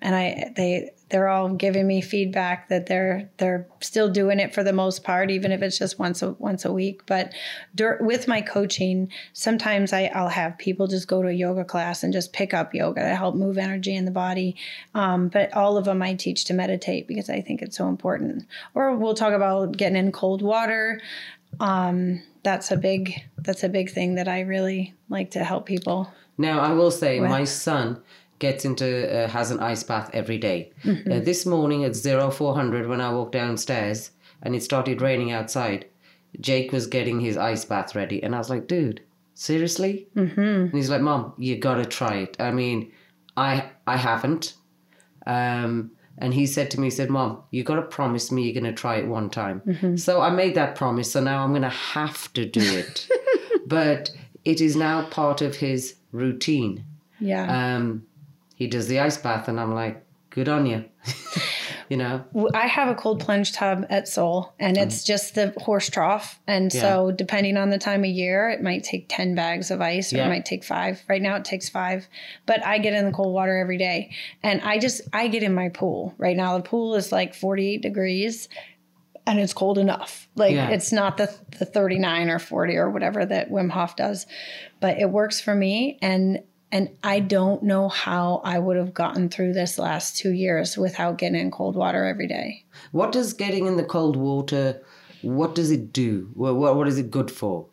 [0.00, 4.64] and I they they're all giving me feedback that they're they're still doing it for
[4.64, 7.02] the most part, even if it's just once a once a week.
[7.04, 7.34] But
[7.74, 12.02] dur- with my coaching, sometimes I, I'll have people just go to a yoga class
[12.02, 14.56] and just pick up yoga to help move energy in the body.
[14.94, 18.46] Um, but all of them I teach to meditate because I think it's so important.
[18.74, 20.98] Or we'll talk about getting in cold water.
[21.60, 26.10] Um, that's a big that's a big thing that I really like to help people.
[26.38, 27.28] Now I will say, with.
[27.28, 28.02] my son
[28.42, 30.72] gets into uh, has an ice bath every day.
[30.84, 31.12] Mm-hmm.
[31.12, 34.10] Uh, this morning at zero four hundred when I walked downstairs
[34.42, 35.86] and it started raining outside,
[36.40, 39.00] Jake was getting his ice bath ready, and I was like, "Dude,
[39.34, 40.40] seriously?" Mm-hmm.
[40.40, 42.92] And he's like, "Mom, you gotta try it." I mean,
[43.36, 44.54] I I haven't.
[45.24, 48.60] Um, and he said to me, he said, Mom, you got to promise me you're
[48.60, 49.62] going to try it one time.
[49.66, 49.96] Mm-hmm.
[49.96, 51.10] So I made that promise.
[51.10, 53.08] So now I'm going to have to do it.
[53.66, 54.10] but
[54.44, 56.84] it is now part of his routine.
[57.18, 57.76] Yeah.
[57.76, 58.06] Um,
[58.62, 60.84] he does the ice bath, and I'm like, good on you.
[61.88, 62.24] you know.
[62.54, 65.06] I have a cold plunge tub at Soul, and it's mm.
[65.06, 66.40] just the horse trough.
[66.46, 70.12] And so, depending on the time of year, it might take 10 bags of ice
[70.12, 70.26] or Yeah.
[70.26, 71.02] it might take five.
[71.08, 72.06] Right now, it takes five.
[72.46, 74.12] But I get in the cold water every day.
[74.44, 76.14] And I just, I get in my pool.
[76.18, 78.48] Right now, the pool is like 48 degrees
[79.26, 80.28] and it's cold enough.
[80.34, 80.70] Like Yeah.
[80.70, 84.26] it's not the, the 39 or 40 or whatever that Wim Hof does,
[84.80, 85.98] but it works for me.
[86.02, 90.78] And and I don't know how I would have gotten through this last two years
[90.78, 92.64] without getting in cold water every day.
[92.92, 94.82] What does getting in the cold water?
[95.22, 96.30] What does it do?
[96.34, 97.66] What, what, is it good for?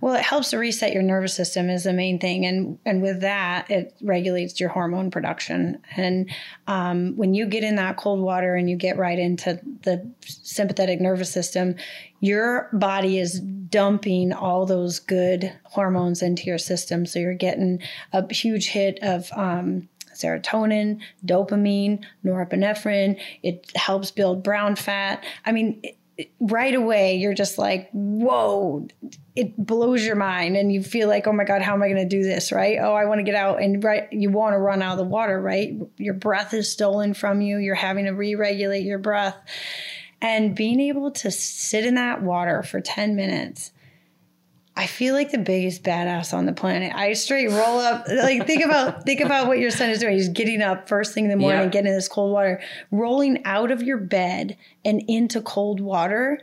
[0.00, 3.20] Well, it helps to reset your nervous system is the main thing, and and with
[3.20, 5.82] that, it regulates your hormone production.
[5.96, 6.30] And
[6.66, 11.00] um, when you get in that cold water and you get right into the sympathetic
[11.00, 11.76] nervous system,
[12.20, 17.06] your body is dumping all those good hormones into your system.
[17.06, 23.20] So you're getting a huge hit of um, serotonin, dopamine, norepinephrine.
[23.42, 25.24] It helps build brown fat.
[25.44, 25.82] I mean.
[26.40, 28.86] Right away, you're just like, whoa,
[29.34, 30.56] it blows your mind.
[30.56, 32.52] And you feel like, oh my God, how am I going to do this?
[32.52, 32.78] Right.
[32.80, 33.62] Oh, I want to get out.
[33.62, 35.74] And right, you want to run out of the water, right?
[35.96, 37.58] Your breath is stolen from you.
[37.58, 39.36] You're having to re regulate your breath.
[40.20, 43.71] And being able to sit in that water for 10 minutes
[44.74, 46.94] I feel like the biggest badass on the planet.
[46.94, 48.06] I straight roll up.
[48.08, 50.14] Like think about think about what your son is doing.
[50.14, 51.68] He's getting up first thing in the morning, Yeah.
[51.68, 56.40] getting in this cold water, rolling out of your bed and into cold water.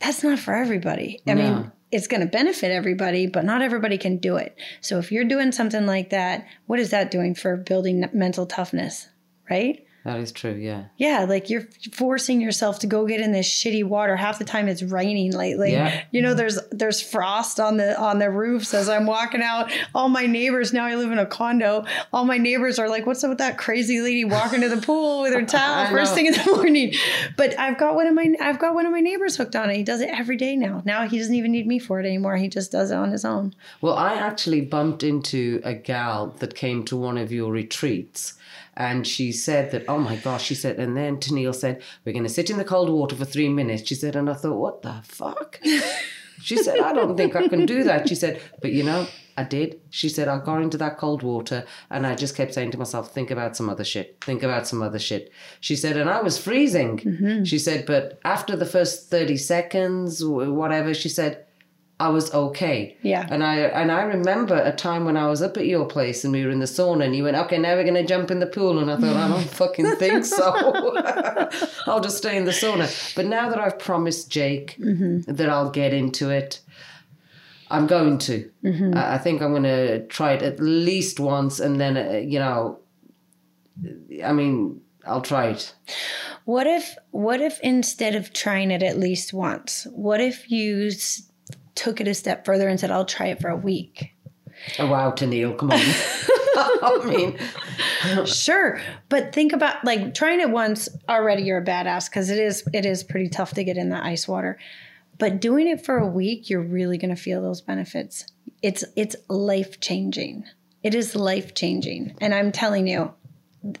[0.00, 1.20] That's not for everybody.
[1.28, 1.42] I No.
[1.42, 4.56] mean, it's going to benefit everybody, but not everybody can do it.
[4.80, 9.08] So if you're doing something like that, what is that doing for building mental toughness?
[9.48, 9.84] Right?
[10.04, 10.54] That is true.
[10.54, 10.84] Yeah.
[10.96, 14.16] Yeah, like you're forcing yourself to go get in this shitty water.
[14.16, 15.72] Half the time it's raining lately.
[15.72, 16.04] Yeah.
[16.10, 19.70] You know, there's there's frost on the on the roofs as I'm walking out.
[19.94, 21.84] All my neighbors now I live in a condo.
[22.14, 25.22] All my neighbors are like, "What's up with that crazy lady walking to the pool
[25.22, 26.94] with her towel first thing in the morning?"
[27.36, 29.76] But I've got one of my I've got one of my neighbors hooked on it.
[29.76, 30.80] He does it every day now.
[30.86, 32.36] Now he doesn't even need me for it anymore.
[32.36, 33.54] He just does it on his own.
[33.82, 38.34] Well, I actually bumped into a gal that came to one of your retreats.
[38.74, 42.24] And she said that, oh my gosh, she said, and then Tennille said, we're going
[42.24, 43.86] to sit in the cold water for three minutes.
[43.86, 45.60] She said, and I thought, what the fuck?
[46.42, 48.08] She said, I don't think I can do that.
[48.08, 49.06] She said, but you know,
[49.36, 49.80] I did.
[49.90, 53.12] She said, I got into that cold water and I just kept saying to myself,
[53.12, 55.32] think about some other shit, think about some other shit.
[55.60, 56.98] She said, and I was freezing.
[56.98, 57.44] Mm-hmm.
[57.44, 61.44] She said, but after the first 30 seconds, whatever, she said,
[62.00, 62.96] I was okay.
[63.02, 63.26] Yeah.
[63.30, 66.32] And I and I remember a time when I was up at your place and
[66.32, 68.46] we were in the sauna and you went, okay, now we're gonna jump in the
[68.46, 70.50] pool and I thought, I don't fucking think so.
[71.86, 73.14] I'll just stay in the sauna.
[73.14, 76.60] But now that I've promised Jake that I'll get into it,
[77.70, 78.50] I'm going to.
[78.64, 82.78] I, I think I'm gonna try it at least once and then uh, you know,
[84.24, 85.74] I mean, I'll try it.
[86.46, 90.90] What if what if instead of trying it at least once, what if you
[91.74, 94.12] took it a step further and said, "I'll try it for a week"?
[94.78, 95.80] Oh wow, Tennille, come on.
[96.56, 101.42] I mean, Sure, but think about like trying it once already.
[101.42, 104.26] You're a badass because it is it is pretty tough to get in the ice
[104.26, 104.58] water.
[105.18, 108.26] But doing it for a week, you're really going to feel those benefits.
[108.62, 110.44] It's it's life changing.
[110.82, 113.12] It is life changing, and I'm telling you,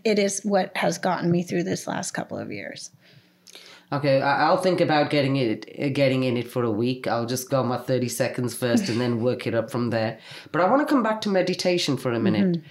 [0.04, 2.90] it is what has gotten me through this last couple of years.
[3.92, 7.08] Okay, I'll think about getting it, getting in it for a week.
[7.08, 10.20] I'll just go my thirty seconds first, and then work it up from there.
[10.52, 12.58] But I want to come back to meditation for a minute.
[12.58, 12.66] Mm-hmm.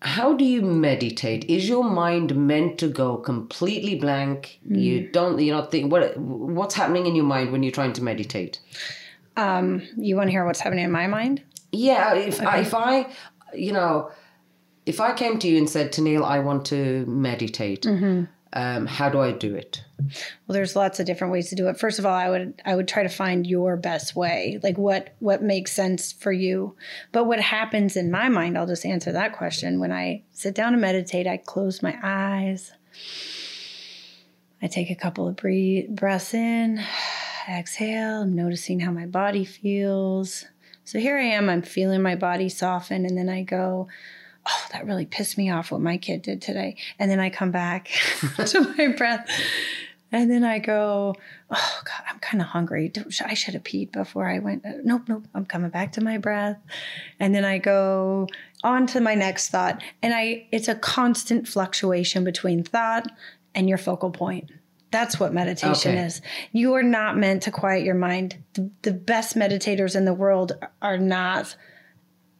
[0.00, 1.44] How do you meditate?
[1.46, 4.60] Is your mind meant to go completely blank?
[4.68, 4.80] Mm.
[4.80, 5.90] You don't, you're not thinking.
[5.90, 8.60] what what's happening in your mind when you're trying to meditate?
[9.36, 11.42] Um, you want to hear what's happening in my mind?
[11.72, 13.06] Yeah, if I, if I,
[13.54, 14.10] you know,
[14.86, 18.24] if I came to you and said, Tennille, I want to meditate, mm-hmm.
[18.52, 19.84] Um, how do I do it?
[19.98, 21.78] Well, there's lots of different ways to do it.
[21.78, 25.14] First of all, I would I would try to find your best way, like what
[25.18, 26.76] what makes sense for you.
[27.12, 29.80] But what happens in my mind, I'll just answer that question.
[29.80, 32.72] When I sit down to meditate, I close my eyes.
[34.62, 36.82] I take a couple of breaths in,
[37.48, 38.22] exhale.
[38.22, 40.46] I'm noticing how my body feels.
[40.84, 41.50] So here I am.
[41.50, 43.88] I'm feeling my body soften, and then I go,
[44.48, 46.76] oh, that really pissed me off what my kid did today.
[46.98, 47.90] And then I come back
[48.46, 49.28] to my breath.
[50.10, 51.14] And then I go,
[51.50, 52.90] oh God, I'm kind of hungry.
[53.26, 54.64] I should have peed before I went.
[54.64, 55.24] Uh, Nope, nope.
[55.34, 56.56] I'm coming back to my breath.
[57.20, 58.26] And then I go
[58.64, 59.82] on to my next thought.
[60.02, 63.06] And I, it's a constant fluctuation between thought
[63.54, 64.50] and your focal point.
[64.90, 66.06] That's what meditation Okay.
[66.06, 66.22] is.
[66.52, 68.42] You are not meant to quiet your mind.
[68.54, 71.54] The, the best meditators in the world are not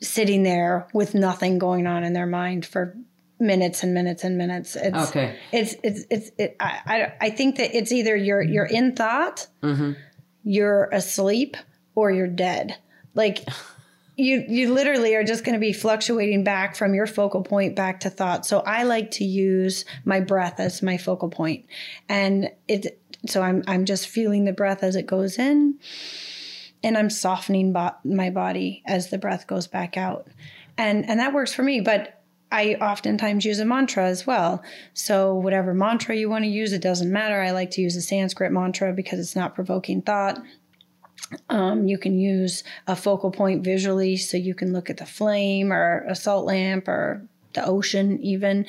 [0.01, 2.97] sitting there with nothing going on in their mind for
[3.41, 4.77] minutes and minutes and minutes.
[4.77, 5.37] It's, Okay.
[5.53, 6.31] It's it's it's.
[6.39, 9.93] It, I, I I think that it's either you're you're in thought, mm-hmm.
[10.45, 11.57] you're asleep,
[11.95, 12.77] or you're dead.
[13.15, 13.47] Like.
[14.21, 18.01] You, you literally are just going to be fluctuating back from your focal point back
[18.01, 18.45] to thought.
[18.45, 21.67] So I like to use my breath as my focal point,
[22.09, 23.01] and it.
[23.29, 25.79] So I'm I'm just feeling the breath as it goes in,
[26.83, 30.29] and I'm softening bo- my body as the breath goes back out,
[30.77, 31.81] and and that works for me.
[31.81, 34.63] But I oftentimes use a mantra as well.
[34.95, 37.41] So whatever mantra you want to use, it doesn't matter.
[37.41, 40.41] I like to use a Sanskrit mantra because it's not provoking thought.
[41.51, 45.73] Um, you can use a focal point visually, so you can look at the flame
[45.73, 48.65] or a salt lamp or the ocean, even.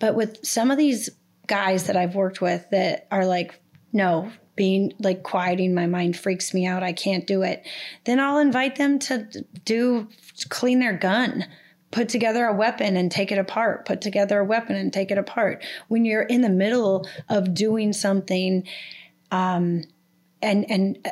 [0.00, 1.10] But with some of these
[1.46, 3.60] guys that I've worked with that are like,
[3.92, 6.82] no, being like quieting my mind freaks me out.
[6.82, 7.66] I can't do it.
[8.04, 9.26] Then I'll invite them to
[9.64, 10.06] do
[10.50, 11.46] clean their gun
[11.90, 15.18] put together a weapon and take it apart put together a weapon and take it
[15.18, 18.66] apart when you're in the middle of doing something
[19.30, 19.82] um,
[20.42, 21.08] and and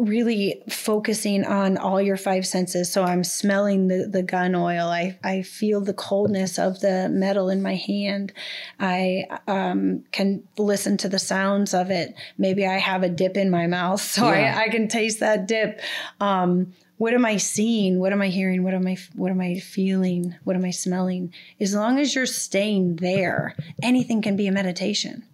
[0.00, 2.90] really focusing on all your five senses.
[2.90, 4.88] So i'm smelling the, the gun oil.
[4.88, 8.32] I, I feel the coldness of the metal in my hand.
[8.78, 12.14] I um, can listen to the sounds of it.
[12.38, 14.56] Maybe i have a dip in my mouth so Yeah.
[14.58, 15.80] I, I can taste that dip.
[16.20, 17.98] Um, what am i seeing?
[17.98, 18.62] What am i hearing?
[18.62, 20.34] What am i what am i feeling?
[20.44, 21.32] What am i smelling?
[21.58, 25.24] As long as you're staying there anything can be a meditation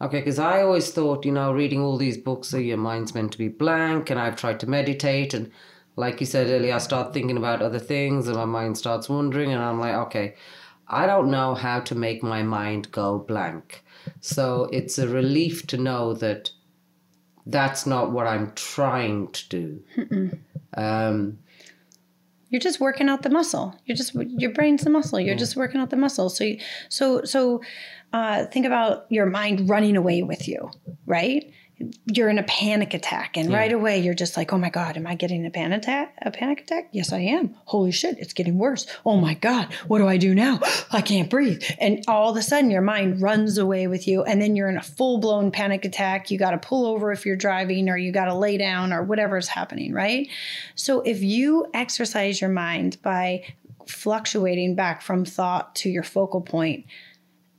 [0.00, 3.32] Okay, because I always thought, you know, reading all these books, so your mind's meant
[3.32, 5.50] to be blank, and I've tried to meditate, and
[5.96, 9.52] like you said earlier, I start thinking about other things, and my mind starts wandering,
[9.52, 10.36] and I'm like, okay,
[10.86, 13.84] I don't know how to make my mind go blank.
[14.20, 16.52] So it's a relief to know that
[17.46, 19.82] that's not what I'm trying to do.
[20.74, 21.38] Um,
[22.50, 23.74] you're just working out the muscle.
[23.84, 25.20] You're just your brain's the muscle.
[25.20, 26.30] You're just working out the muscle.
[26.30, 27.60] So you, so so
[28.12, 30.70] uh, think about your mind running away with you
[31.08, 31.50] right?
[32.06, 35.06] You're in a panic attack and right away you're just like oh my god am
[35.06, 36.88] i getting a panic attack a panic attack?
[36.90, 37.54] Yes i am.
[37.66, 38.84] Holy shit it's getting worse.
[39.06, 40.60] Oh my god what do i do now?
[40.90, 41.62] I can't breathe.
[41.78, 44.76] And all of a sudden your mind runs away with you and then you're in
[44.76, 46.32] a full-blown panic attack.
[46.32, 49.04] You got to pull over if you're driving or you got to lay down or
[49.04, 50.28] whatever is happening right?
[50.74, 53.44] So if you exercise your mind by
[53.86, 56.86] fluctuating back from thought to your focal point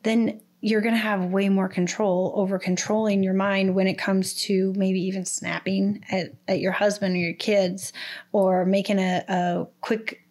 [0.04, 4.34] then you're going to have way more control over controlling your mind when it comes
[4.34, 7.94] to maybe even snapping at, at your husband or your kids
[8.34, 10.22] or making a, a quick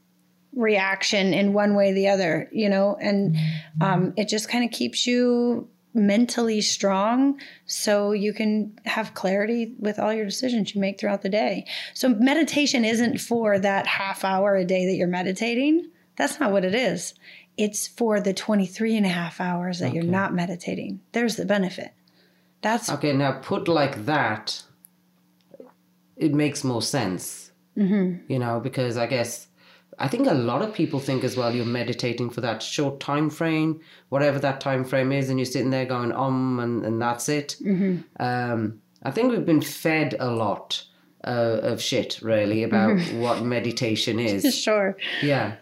[0.55, 3.37] reaction in one way or the other, you know, and
[3.81, 9.99] um, it just kind of keeps you mentally strong so you can have clarity with
[9.99, 11.65] all your decisions you make throughout the day.
[11.95, 15.91] So meditation isn't for that half hour a day that you're meditating.
[16.17, 17.15] That's not what it is.
[17.59, 21.01] It's for the 23 and a half hours that you're not meditating.
[21.13, 21.93] There's the benefit.
[22.63, 24.63] That's okay, now put like that,
[26.17, 27.53] it makes more sense.
[27.77, 28.33] Mm-hmm.
[28.33, 29.49] You know, because I guess
[29.99, 33.31] I think a lot of people think as well you're meditating for that short time
[33.31, 37.29] frame, whatever that time frame is, and you're sitting there going um, and, and that's
[37.29, 37.57] it.
[37.61, 38.23] Mm-hmm.
[38.23, 40.85] Um, I think we've been fed a lot
[41.25, 44.57] uh, of shit really about what meditation is.
[44.57, 44.97] sure.
[45.23, 45.55] Yeah.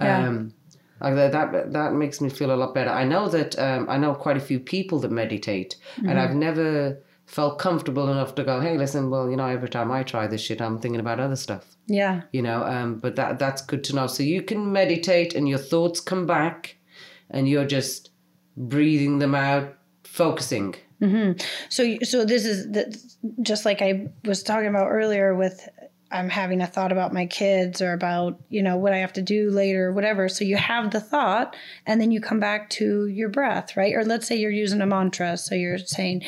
[0.00, 0.28] Yeah.
[0.28, 0.52] Um,
[1.00, 2.90] like that, that that makes me feel a lot better.
[2.90, 6.98] I know that um, I know quite a few people that meditate, and I've never
[7.26, 10.40] felt comfortable enough to go, hey, listen, well, you know, every time I try this
[10.40, 11.76] shit, I'm thinking about other stuff.
[11.88, 12.22] Yeah.
[12.32, 14.06] You know, um, but that that's good to know.
[14.06, 16.76] So you can meditate, and your thoughts come back,
[17.30, 18.10] and you're just
[18.56, 20.76] breathing them out, focusing.
[21.68, 22.98] So, so this is the,
[23.42, 25.68] just like I was talking about earlier with
[26.10, 29.22] I'm having a thought about my kids or about, you know, what I have to
[29.22, 30.28] do later whatever.
[30.28, 33.94] So you have the thought and then you come back to your breath, right?
[33.94, 35.36] Or let's say you're using a mantra.
[35.36, 36.22] So you're saying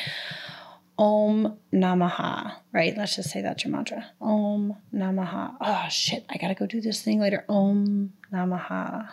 [0.99, 2.97] Om Namaha, right?
[2.97, 4.05] Let's just say that's your mantra.
[4.21, 5.55] Om Namaha.
[5.61, 7.45] Oh shit, I gotta go do this thing later.
[7.49, 9.09] Om Namaha.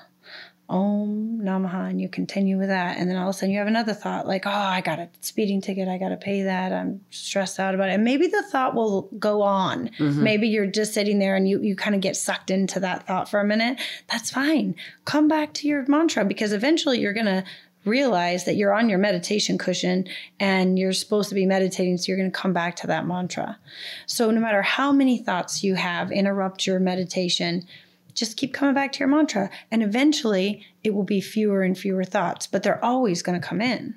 [0.67, 2.97] Om Namaha, and you continue with that.
[2.97, 5.09] And then all of a sudden you have another thought like, oh, I got a
[5.21, 5.87] speeding ticket.
[5.87, 6.73] I got to pay that.
[6.73, 7.93] I'm stressed out about it.
[7.93, 9.89] And maybe the thought will go on.
[9.99, 10.23] Mm-hmm.
[10.23, 13.29] Maybe you're just sitting there and you, you kind of get sucked into that thought
[13.29, 13.79] for a minute.
[14.11, 14.75] That's fine.
[15.05, 17.43] Come back to your mantra because eventually you're going to
[17.85, 20.07] realize that you're on your meditation cushion
[20.39, 21.97] and you're supposed to be meditating.
[21.97, 23.59] So you're going to come back to that mantra.
[24.07, 27.67] So no matter how many thoughts you have interrupt your meditation,
[28.15, 32.03] just keep coming back to your mantra and eventually it will be fewer and fewer
[32.03, 33.93] thoughts but they're always going to come in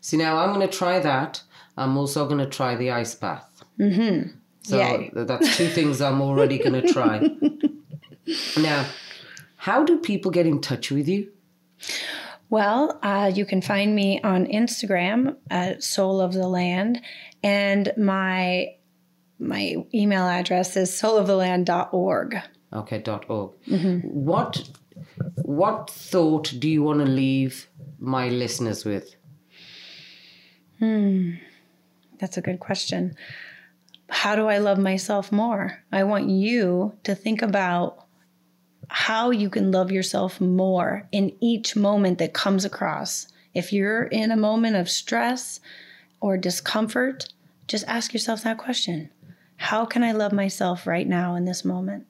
[0.00, 1.42] See, now I'm going to try that.
[1.76, 3.64] I'm also going to try the ice bath.
[3.78, 4.36] Mm-hmm.
[4.62, 5.10] So Yay.
[5.12, 7.28] that's two things I'm already going to try.
[8.60, 8.86] now,
[9.56, 11.32] how do people get in touch with you?
[12.50, 17.00] Well, uh, you can find me on Instagram at Soul of the Land,
[17.42, 18.76] and my
[19.40, 22.40] my email address is souloftheland.org.
[22.74, 23.52] Okay, dot org.
[24.02, 24.68] What
[25.36, 27.68] what thought do you want to leave
[27.98, 29.14] my listeners with?
[30.78, 31.34] hmm
[32.18, 33.16] That's a good question.
[34.08, 35.82] How do I love myself more?
[35.90, 38.04] I want you to think about
[38.88, 43.28] how you can love yourself more in each moment that comes across.
[43.54, 45.60] If you're in a moment of stress
[46.20, 47.28] or discomfort,
[47.66, 49.10] just ask yourself that question
[49.56, 52.06] How can I love myself right now in this moment?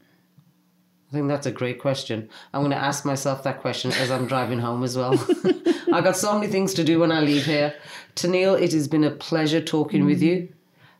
[1.14, 2.28] I think that's a great question.
[2.52, 5.12] I'm going to ask myself that question as I'm driving home as well.
[5.92, 7.72] I got so many things to do when I leave here.
[8.16, 10.48] Tennille, it has been a pleasure talking with you.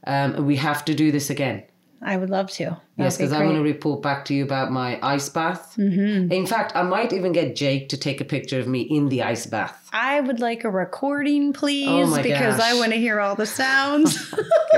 [0.07, 1.65] Um, we have to do this again.
[2.01, 2.62] I would love to.
[2.62, 5.75] Yes, That'd be because I'm going to report back to you about my ice bath.
[5.77, 6.31] Mm-hmm.
[6.31, 9.23] In fact, I might even get Jake to take a picture of me in the
[9.23, 9.89] ice bath.
[9.93, 14.33] I would like a recording, please, Oh because I want to hear all the sounds.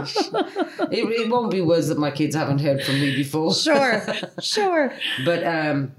[0.00, 0.16] Gosh.
[0.90, 3.54] it, it won't be words that my kids haven't heard from me before.
[3.54, 4.02] sure,
[4.40, 4.92] sure.
[5.24, 5.92] But um,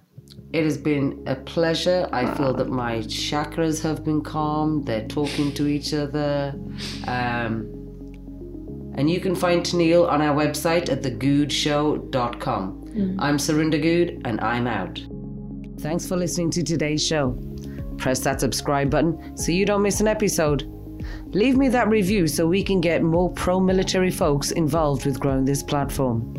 [0.54, 2.08] it has been a pleasure.
[2.12, 4.86] I feel that my chakras have been calmed.
[4.86, 6.54] They're talking to each other.
[7.08, 7.78] Um,
[8.96, 13.18] and you can find Tennille on our website at thegoodeshow.com.
[13.20, 15.00] I'm Surinder Goode, and I'm out.
[15.80, 17.38] Thanks for listening to today's show.
[17.98, 20.64] Press that subscribe button so you don't miss an episode.
[21.28, 25.46] Leave me that review so we can get more pro military folks involved with growing
[25.46, 26.36] this platform.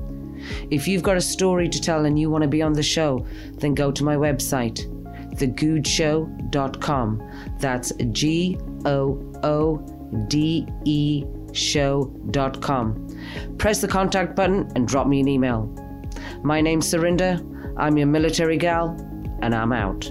[0.71, 3.27] If you've got a story to tell and you want to be on the show,
[3.55, 4.87] then go to my website,
[5.37, 7.31] thegoodeshow.com.
[7.59, 13.09] That's G O O D E show.com.
[13.59, 15.67] Press the contact button and drop me an email.
[16.43, 17.49] My name's Surinder.
[17.79, 18.97] I'm your military gal,
[19.43, 20.11] and I'm out.